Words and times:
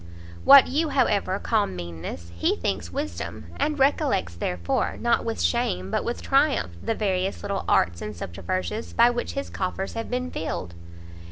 What 0.45 0.65
you, 0.67 0.89
however, 0.89 1.37
call 1.37 1.67
meanness, 1.67 2.31
he 2.35 2.55
thinks 2.55 2.89
wisdom, 2.91 3.45
and 3.57 3.77
recollects, 3.77 4.33
therefore, 4.33 4.97
not 4.99 5.23
with 5.23 5.39
shame 5.39 5.91
but 5.91 6.03
with 6.03 6.23
triumph, 6.23 6.71
the 6.81 6.95
various 6.95 7.43
little 7.43 7.63
arts 7.69 8.01
and 8.01 8.15
subterfuges 8.15 8.93
by 8.93 9.11
which 9.11 9.33
his 9.33 9.51
coffers 9.51 9.93
have 9.93 10.09
been 10.09 10.31
filled." 10.31 10.73